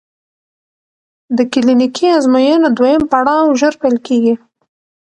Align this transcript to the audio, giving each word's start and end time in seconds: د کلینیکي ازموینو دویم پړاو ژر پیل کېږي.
د 1.37 1.39
کلینیکي 1.53 2.05
ازموینو 2.17 2.67
دویم 2.77 3.03
پړاو 3.11 3.57
ژر 3.59 3.73
پیل 3.81 3.97
کېږي. 4.07 4.35